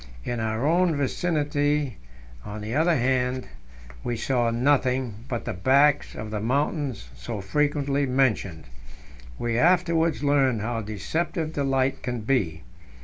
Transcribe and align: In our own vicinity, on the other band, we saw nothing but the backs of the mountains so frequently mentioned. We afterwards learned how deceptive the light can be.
In 0.23 0.39
our 0.39 0.65
own 0.65 0.95
vicinity, 0.97 1.97
on 2.43 2.61
the 2.61 2.73
other 2.73 2.95
band, 2.95 3.47
we 4.03 4.17
saw 4.17 4.49
nothing 4.49 5.25
but 5.29 5.45
the 5.45 5.53
backs 5.53 6.15
of 6.15 6.31
the 6.31 6.39
mountains 6.39 7.07
so 7.15 7.39
frequently 7.39 8.07
mentioned. 8.07 8.63
We 9.37 9.59
afterwards 9.59 10.23
learned 10.23 10.61
how 10.61 10.81
deceptive 10.81 11.53
the 11.53 11.63
light 11.63 12.01
can 12.01 12.21
be. 12.21 12.63